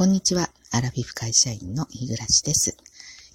[0.00, 0.48] こんにちは。
[0.70, 2.74] アラフィフ会社員の日暮です。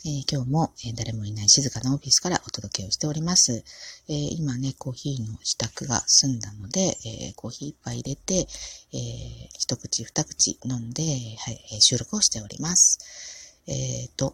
[0.03, 3.63] えー、今日も、え、誰もいない静かなオフィスからお届けをしております。
[4.09, 8.47] えー、今ね、コーヒーの支度が済んだので、えコーヒー一杯入れて、
[8.93, 8.97] え
[9.59, 12.97] 一口二口飲んで、はい、収録をしております。
[13.67, 14.33] えっと、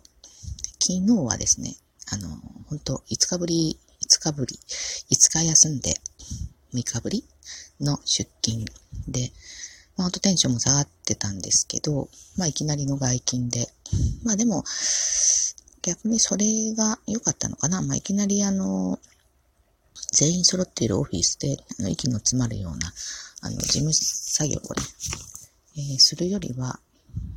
[0.79, 1.75] 昨日はですね、
[2.13, 2.29] あの、
[2.69, 4.57] 本当5日ぶり、5日ぶり、
[5.11, 5.95] 5日休んで、
[6.73, 7.25] 3日ぶり
[7.81, 8.63] の出勤
[9.09, 9.33] で、
[9.97, 13.67] まあ、ほんとテンションも下がってたんですけど、まあ、いきなりの外勤で。
[14.23, 14.63] まあ、でも、
[15.81, 17.81] 逆にそれが良かったのかな。
[17.81, 18.99] まあ、いきなりあの、
[20.11, 22.93] 全員揃っているオフィスで、あの、息の詰まるような、
[23.41, 24.81] あの、事務作業をね、
[25.77, 26.79] えー、するよりは、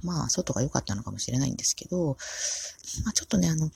[0.02, 2.16] まあ、外が良かったのかもしれないんですけど、
[3.04, 3.70] まあ、ちょっとね、あの、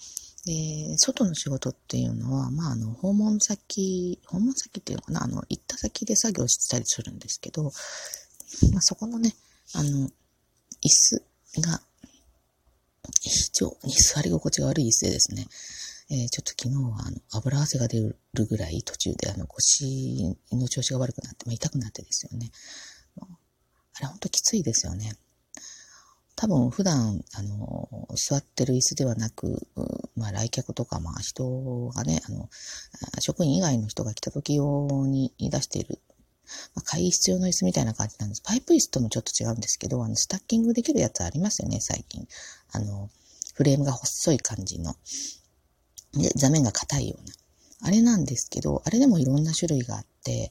[0.47, 7.72] えー、外の仕事っていうのは、まあ、あの、訪問先、訪問先っていうのかな、あの、行った先で作業したりするんですけど、
[8.72, 9.34] まあ、そこのね、
[9.74, 11.22] あの、椅子
[11.60, 11.80] が、
[13.22, 15.46] 非常に座り心地が悪い椅子でですね、
[16.10, 22.50] えー、ちょっと昨日はあの油汗が出るぐらい途中であの腰の調子が悪くなって、まあ、痛くなってですよね。
[23.20, 25.16] あれほんときついですよね。
[26.34, 29.66] 多分普段、あの、座ってる椅子ではなく、
[30.16, 32.48] まあ来客とか、まあ人がね、あの、
[33.18, 35.98] 職員以外の人が来た時用に出している
[36.74, 38.42] まあ、会議室用の椅子みたいな感じなんです。
[38.42, 42.27] パイプ椅子ともちょっと違うんですけど、あの、スタッキングできるやつありますよね、最近。
[42.72, 43.10] あの、
[43.55, 44.94] フレームが細い感じの。
[46.14, 47.34] で、座面が硬いような。
[47.80, 50.50] あれなんですけど、あれでもいろんな種類があって、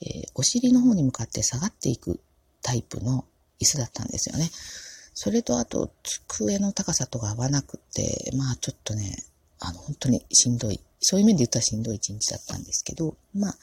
[0.00, 2.20] えー、お尻の方に向かって下がっていく
[2.62, 3.24] タイプの
[3.60, 4.50] 椅子だったんですよね。
[5.14, 5.90] それとあと、
[6.28, 9.16] 机の高さとか合わなくて、まあちょっとね、
[9.60, 10.80] あの、本当にしんどい。
[11.00, 13.56] そういう面で言ったらしんどい一日だったんですけど、まあ、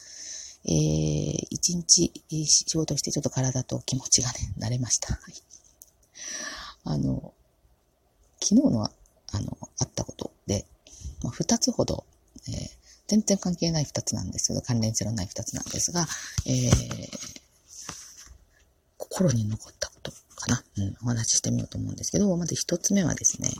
[0.66, 2.12] えー、一日
[2.46, 5.18] 仕事してちょっと体と気持ちがね、慣れました。
[6.84, 7.32] あの、
[8.42, 8.88] 昨日の、あ
[9.40, 10.66] の、あったことで、
[11.22, 12.04] まあ、二つほど、
[12.48, 12.54] えー、
[13.08, 16.06] 全然関係ない二つなんですけど、関連性のない二つなんですが、
[16.46, 17.34] えー、
[18.98, 23.50] 心に残ったことかな、うん、お話ししてみようと思うんですけど、まず一つ目はですね、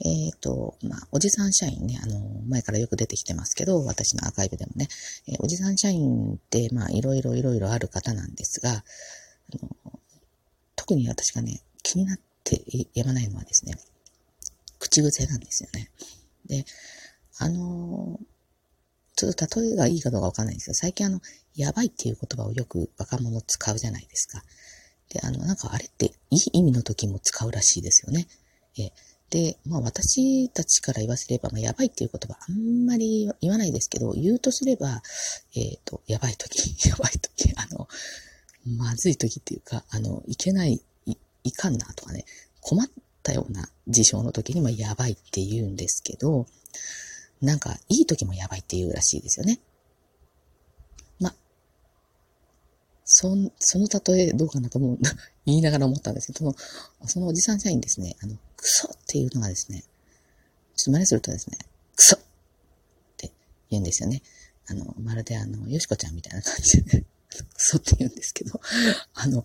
[0.00, 4.88] えっ、ー、と、まあ、おじさん社員ね、あの、前からよく出てきてますけど、私のアーカイブでもね、
[5.26, 8.82] えー、おじさん社員って、まあ、いろいろいろいろある方なんですが、あ
[9.62, 10.00] の
[10.76, 12.62] 特に私がね、気になって
[12.94, 13.74] やまないのはですね、
[14.78, 15.90] 口癖なんですよね。
[16.46, 16.64] で、
[17.38, 18.18] あの、
[19.16, 21.20] ちょっと例えがいいかどうかわかんないんですけど、最近あの、
[21.54, 24.42] やばいっていう言葉をよく若者使うじゃないですか。
[25.10, 28.28] で、あの、なんかあれっていい意味の時も使うらしいですよね。
[28.78, 28.92] え
[29.30, 35.02] で、まあ私たちから言わせれば、まあやばいっていう言葉あんまり言わないですけど、言うとすれば、
[35.54, 37.88] えっ、ー、と、やばい時、 やばい時、あの、
[38.76, 42.24] まずい時っていうか、あの、いけない、いいかんなとかね、
[42.60, 42.88] 困っ
[43.22, 46.46] たような事象の時に、まあやばいって言うんですけど、
[47.40, 49.60] なんか、いい時もやばいって言うらしいですよね。
[51.20, 51.34] まあ
[53.04, 53.28] そ、
[53.58, 54.98] その例えどうかなと思う、
[55.46, 56.54] 言いながら思ったんですけど、
[57.06, 61.56] そのおじさん社員ですね、あの、クソっていうのがですね、ちょっと真似するとですね、
[61.96, 62.20] クソっ
[63.16, 63.32] て
[63.70, 64.20] 言うんですよね。
[64.66, 68.60] あの、まるであの、よしこちゃんみたいな感じで、ね クソって言うんですけど、
[69.14, 69.44] あの、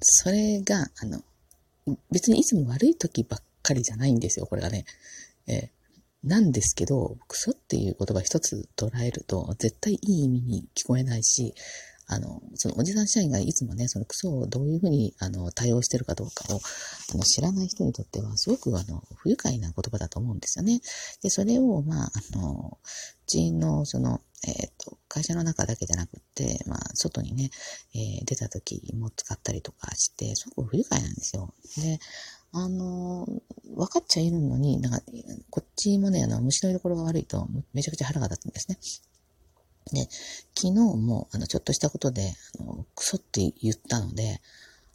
[0.00, 1.22] それが、あの、
[2.10, 4.84] 別にいつも悪い時ばっかりじゃないんですよ、これがね。
[5.46, 5.68] えー、
[6.24, 11.54] なんですけど、クソっていう言葉一つ捉えると、絶対いい意味に聞こえないし、
[12.06, 16.60] あの、そのおじさん社員がいつもね、そのクソをどういうふうに、あの、対応してるかどうかを、
[17.14, 20.80] あの、知らない人にとっては、すごく、あの、不愉快な言葉だと思うんですよね。
[21.22, 22.78] で、それを、まあ、あの、
[23.26, 27.50] 人員の、その、えっ、ー、と、会社の中だけじゃなくて、まあ、外にね、
[27.94, 31.54] えー、出た時も使ったりとかして、すごく不愉快なんですよ。
[31.76, 32.00] で、
[32.52, 33.26] あの、
[33.74, 35.00] 分かっちゃいるのに、なんか、
[35.50, 38.78] こっちもね、あの、虫の居所が悪いと、めちゃくちゃ腹が立つんですね。
[39.92, 40.08] で、
[40.56, 44.40] 昨日も、あの、ちょっとしたことで、あの、クソって言ったので、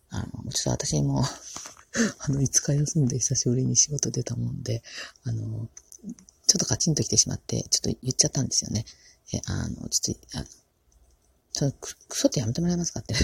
[0.09, 1.23] あの、ちょっと私も
[2.19, 4.83] あの、5日休んで久しぶりに仕事出たもんで、
[5.23, 5.69] あの、
[6.47, 8.85] ちょっとカチンと来てしまって、ちょっと言っちゃったんですよね。
[9.33, 10.45] え、あの、ちょっと、あ
[11.53, 11.77] ちょっと
[12.07, 13.15] クソってやめてもらえますかって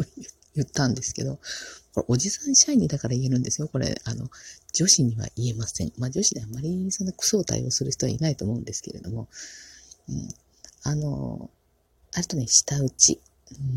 [0.56, 1.38] 言ったんですけど、
[1.94, 3.68] これおじさん社員にだから言えるんですよ。
[3.68, 4.30] これ、あの、
[4.72, 5.92] 女子には言えません。
[5.98, 9.28] まあ女子であんまりそのクソを対応する人はいないと思うんですけれども、
[10.08, 10.28] うん、
[10.84, 11.50] あの、
[12.14, 13.20] あとね、下打ち。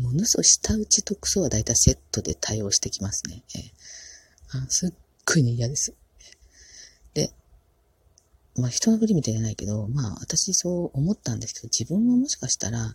[0.02, 3.42] ものすごい下打ちとクソはだいたいセットで対応してきますね。
[3.54, 4.92] えー、あすっ
[5.26, 5.94] ごいね、嫌です。
[7.14, 7.32] で、
[8.56, 12.94] まあ人の振りみたいじゃないけど、まあ私そう思ったんですけど、自分ももしかしたら、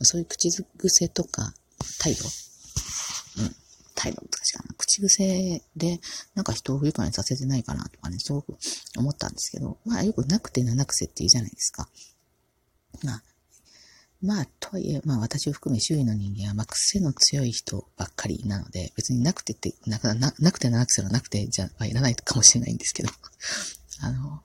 [0.00, 1.54] そういう口癖とか、
[2.00, 2.24] 態度？
[3.38, 3.56] うん、
[3.94, 4.74] 態度難しかな。
[4.76, 6.00] 口癖で、
[6.34, 8.56] なんか人を不愉快にさせてないかなとかね、すごく
[8.98, 11.88] 思ったんですけど、まあよくなくて七癖って言うじゃないですか。
[13.04, 13.22] まあ、
[14.22, 23.10] まあ、とはいえ、まあ私を含め周囲の人間は、まあ癖の強い人ばっかりなので、別になくてって、なななくて七癖がなくてじゃあいらないかもしれないんですけど、
[24.00, 24.42] あの、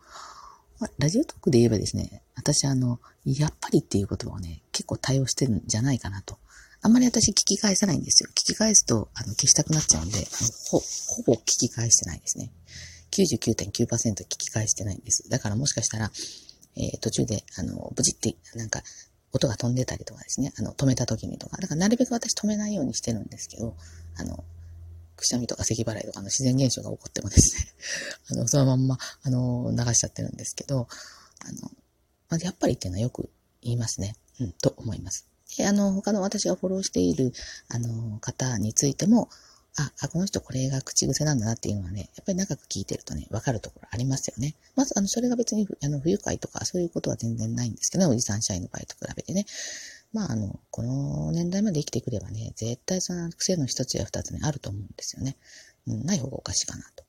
[0.79, 6.39] まあ、ラジオトークで言えばですね、私あの、やっぱりっていう言葉をね、結構対応してるんじゃないかなと。
[6.81, 8.29] あんまり私聞き返さないんですよ。
[8.31, 10.27] 聞き返すと、あの、消したくなっちゃうんで、
[10.69, 12.51] ほ、ほぼ聞き返してないですね。
[13.11, 15.27] 99.9%聞き返してないんです。
[15.29, 16.11] だからもしかしたら、
[16.75, 18.83] えー、途中で、あの、無事って、なんか、
[19.33, 23.75] 音が飛んでたりとかですね、あの、止めた時にとか、だからなるべく私止めないようにしてるんですけど、
[24.17, 24.43] あの、
[25.15, 27.67] くしゃみとか咳払いとかの自然現象が起こってもですね、
[28.31, 30.87] あの、そのまんま、あの、流しちゃってるんですけど、
[31.39, 31.71] あの、
[32.29, 33.29] まあ、やっぱりっていうのはよく
[33.61, 34.15] 言いますね。
[34.39, 35.27] うん、と思います。
[35.57, 37.33] で、あの、他の私がフォローしている、
[37.69, 39.29] あの、方についても、
[39.77, 44.55] あ、あ、この人これが口癖なんだなっていうのはね、やっぱり長く聞いてるとね、わかるところありますよね。
[44.75, 49.45] まず、あの、それが別に、あの、不愉快とかそういうことは全然ないんですけどね、おじさん社員の場合と比べてね。
[50.13, 55.37] まあ、あの、この年代まで生きてくればね、絶対その癖の一つや二つね、あると思うんですよね。
[55.85, 57.03] うん、ない方がおかしいかなと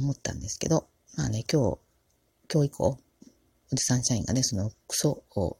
[0.00, 1.78] 思ったんですけど、まあね、今日、
[2.52, 2.98] 今日以降、
[3.72, 5.58] おじさん社員がね、そのクソを、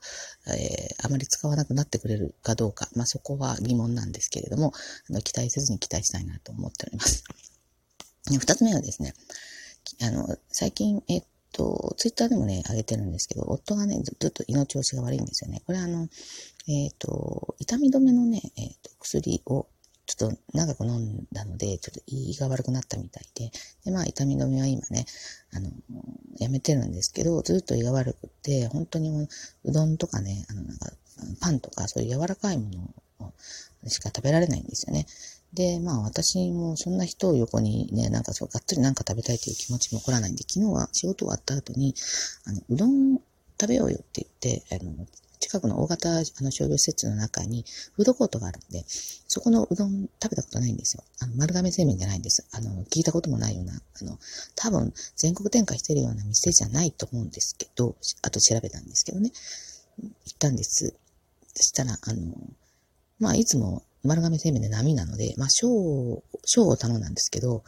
[0.48, 4.72] えー、あまり使わなくなってくれるかどうか、まあそこは疑問なんですけれども、
[5.10, 7.24] あの期待せずに期待したいなと思っております。
[8.30, 9.14] 二つ目はですね、
[10.02, 15.62] あの、最近、えっと、ツイッターでもね、上げてるんですけど、夫がね、ずっと胃の調子が悪いんですよね。
[15.64, 16.08] これあの、
[16.68, 19.68] えっ、と、痛み止めのね、えっ、と、薬を
[20.06, 23.50] ちょっと長く飲んだので、ちょっと胃が悪くなったみたいで、
[23.84, 25.04] で、まあ、痛み止めは今ね、
[25.52, 25.70] あの、
[26.38, 29.28] やめてるんですけど、ずっと胃が悪くて、本当にもう、
[29.64, 30.92] うどんとかね、あの、なんか、
[31.40, 32.70] パンとか、そういう柔らかいも
[33.20, 33.32] の
[33.88, 35.06] しか食べられないんですよね。
[35.52, 41.94] で、まあ私もそんな人を横にね、なんかそう、がっつりなんか食べたいという気持ちも起こらないんで、昨日は仕事終わった後に、
[42.44, 43.18] あの、うどん
[43.58, 45.06] 食べようよって言って、あの、
[45.40, 51.04] 近くの大型あの商業施設の中にフードコートがあるんで、そこのうどん食べたことないんですよ。
[51.20, 52.46] あの、丸亀製麺じゃないんです。
[52.52, 54.18] あの、聞いたこともないような、あの、
[54.54, 59.30] 多分全国展開してるような店じゃないと思うんですけど、あと調べたんですけどね。
[59.98, 60.94] 行ったんです。
[61.54, 62.34] そしたら、あの、
[63.18, 67.64] まあ、いつも丸亀製麺で波なので、まあ、小、小を頼んだんですけど、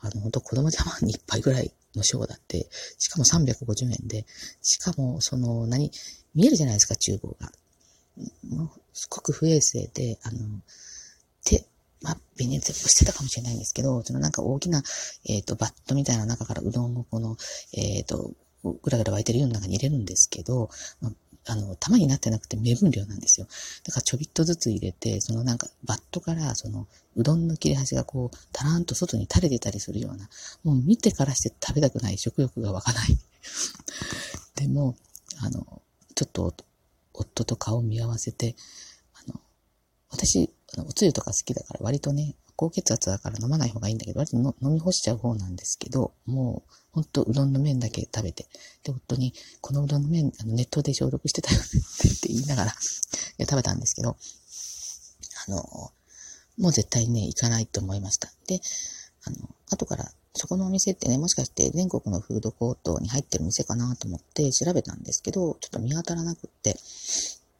[0.00, 2.68] あの、本当子供ジャマンに一杯ぐらいの小だって、
[2.98, 4.26] しかも350円で、
[4.62, 5.90] しかも、その、何、
[6.34, 7.52] 見えるじゃないですか、厨房が。
[8.48, 10.38] もうすごく不衛生で、あの、
[11.44, 11.66] 手、
[12.02, 14.82] まあ、ビニールテープしてたかもしれないんですけど、そのなんか大きな、
[15.26, 17.36] えっ、ー、と、バットみたいな中からうどんをこの、
[17.72, 18.32] えっ、ー、と、
[18.62, 20.70] ぐらぐら沸いてるような中に入れるんですけど、
[21.00, 21.12] まあ、
[21.46, 23.46] あの、玉になってなくて目分量なんですよ。
[23.84, 26.86] だからちょびっとずつ入れて、そのなんかバットからその
[27.16, 30.28] うどんの切れ端がこう、たらんと外に垂れてたりするような、
[30.62, 33.18] もう見てからして食べたくない食欲が湧かない。
[34.56, 34.96] でも、
[35.38, 35.82] あの、
[36.14, 36.54] ちょっと
[37.12, 38.56] 夫と顔を見合わせて、
[39.14, 39.40] あの、
[40.10, 48.46] 私、あのおつゆとか好きだから割とね、高血圧だから飲まない方がいいんだけど、割と飲み干しちゃう方なんですけど、もう、ほんとうどんの麺だけ食べて、
[48.84, 52.74] で、夫に、このうどんの麺、あのネットで消毒してたよねって言いながら い
[53.38, 54.16] や、食べたんですけど、
[55.48, 55.92] あの、
[56.58, 58.32] もう絶対ね、行かないと思いました。
[58.46, 58.60] で、
[59.26, 59.36] あの、
[59.70, 66.76] 後からそこのお店ってね、もしかして全国のフードコートに入ってる店かなと思って調べたんですけど、ちょっと見当たらなくって、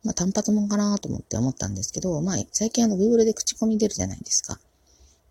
[0.05, 4.59] まあ単発もんかなと思って思ったんですけど、まあ最近あの Google で口コミ出るじゃないですか。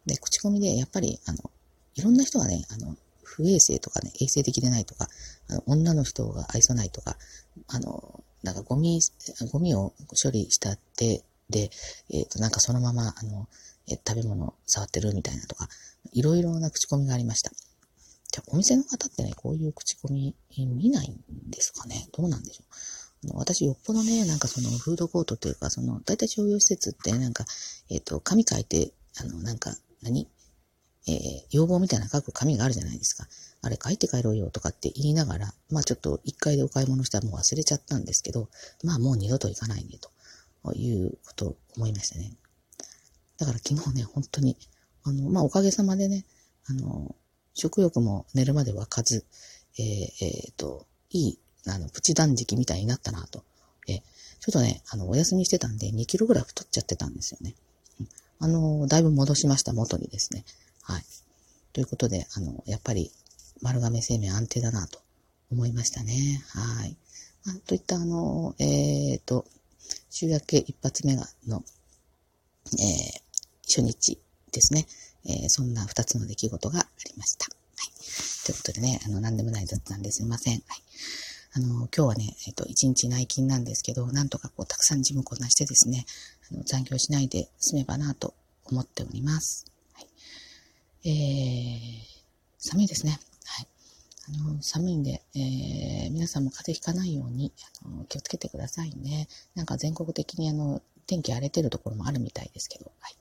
[0.05, 1.51] で、口コミでやっぱりあの、
[1.95, 5.07] いろんな人がね、あの、不衛生とかね、衛生的でないとか、
[5.49, 7.17] あの、女の人が愛想ないとか、
[7.67, 8.99] あの、なんかゴミ、
[9.51, 11.69] ゴミを処理したって、で、
[12.09, 13.47] えっ、ー、と、なんかそのまま、あの、
[13.87, 15.67] え食べ物触ってるみたいなとか、
[16.13, 17.51] いろいろな口コミがありました。
[18.31, 22.07] じゃあお店の方ってね、こういう口コミ見ないんですかね？
[22.13, 22.63] どうなんでしょ
[23.27, 23.29] う？
[23.29, 27.45] あの私、よっぽどね、なんかそのフードコートというか、その、大体商業施設ってなんか、
[27.89, 30.27] えっ、ー、と、紙書いて、あの、なんか、何？
[31.05, 31.17] えー、
[31.51, 33.27] 要望みたいな書く紙があるじゃないですか。
[33.61, 38.47] あれ書いて帰ろうよとかって言いながら、まあちょっと一回でお買い物したらもう忘れちゃったんですけど、
[38.85, 39.99] まあもう二度と行かないね、
[40.63, 42.31] ということを思いましたね。
[43.37, 44.57] だから昨日ね、本当に、
[45.03, 46.25] あの、まあ、おかげさまでね、
[46.67, 47.15] あの、
[47.53, 49.25] 食欲も寝るまで湧かず、
[49.77, 53.43] えー、えー、と、いい、あの、プチ断食みたいになったなと。
[53.87, 53.99] えー、
[54.39, 57.55] ちょっとね、あの、お休みしてたんで2キロぐらい太っちゃってたんですよね。
[58.39, 60.45] あの、だいぶ戻しました、元にですね。
[60.81, 61.05] はい。
[61.73, 63.11] ということで、あの、やっぱり、
[63.61, 64.99] 丸亀製麺安定だなと
[65.51, 66.43] 思いましたね。
[66.49, 66.97] はい。
[67.47, 69.45] あ、といった、あの、えっ、ー、と、
[70.09, 71.63] 週明け一発目がの、
[72.73, 73.21] えー、
[73.67, 74.19] 初日
[74.53, 74.87] ですね。
[75.25, 77.45] えー、そんな2つの出来事がありました。
[77.45, 78.45] はい。
[78.45, 80.53] ということでね、あの、何でもない雑談ですいません。
[80.53, 80.63] はい。
[81.55, 86.05] あの、今日はね、えっ、と、一日内勤なんですけど、なんとかこう、たくさん事務こなしてですね、
[86.51, 88.33] あの残業しないで済めばなと
[88.65, 89.65] 思っております。
[89.93, 91.09] はい。
[91.09, 92.13] えー、
[92.57, 93.19] 寒いですね。
[93.45, 93.67] はい。
[94.29, 97.53] あの、寒いんで、えー、皆さんも風邪ひかないように、
[97.85, 99.27] あの、気をつけてくださいね。
[99.53, 103.15] なんか全国的にあの、天気荒れてるところもあるみたいですけど、はい。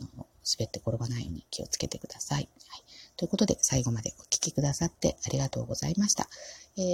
[0.00, 2.48] 滑って転ばないように気をつけてください。
[2.68, 2.82] はい。
[3.16, 6.28] ということで、最後までお聴きくださってありがとうございました。
[6.76, 6.84] えー、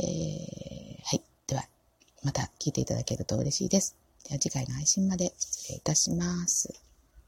[1.05, 1.23] はい。
[1.47, 1.64] では、
[2.23, 3.97] また聞いていただけると嬉しいです。
[4.28, 6.88] では次回の配信まで失礼いたします。